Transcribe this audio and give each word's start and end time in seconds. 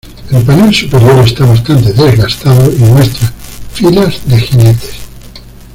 El 0.31 0.41
panel 0.43 0.73
superior 0.73 1.23
está 1.23 1.45
bastante 1.45 1.93
desgastado 1.93 2.71
y 2.73 2.77
muestra 2.77 3.27
filas 3.71 4.27
de 4.27 4.41
jinetes. 4.41 4.95